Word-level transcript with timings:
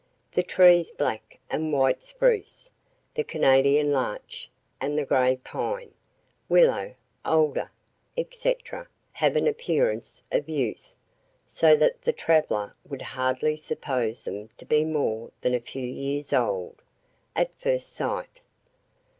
The 0.31 0.41
trees 0.41 0.89
black 0.89 1.37
and 1.47 1.71
white 1.71 2.01
spruce, 2.01 2.71
the 3.13 3.23
Canadian 3.23 3.91
larch, 3.91 4.49
and 4.79 4.97
the 4.97 5.05
gray 5.05 5.37
pine, 5.43 5.93
willow, 6.49 6.95
alder, 7.23 7.69
etc. 8.17 8.87
have 9.11 9.35
an 9.35 9.45
appearance 9.45 10.23
of 10.31 10.49
youth; 10.49 10.91
so 11.45 11.75
that 11.75 12.01
the 12.01 12.13
traveller 12.13 12.75
would 12.83 13.03
hardly 13.03 13.55
suppose 13.55 14.23
them 14.23 14.49
to 14.57 14.65
be 14.65 14.85
more 14.85 15.29
than 15.41 15.53
a 15.53 15.59
few 15.59 15.85
years 15.85 16.33
old, 16.33 16.81
at 17.35 17.51
first 17.59 17.93
sight. 17.93 18.41